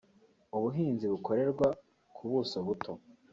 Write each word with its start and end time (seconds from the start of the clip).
ubuhinzi 0.55 1.05
bukorerwa 1.13 1.67
ku 2.15 2.23
buso 2.31 2.57
buto 2.65 2.91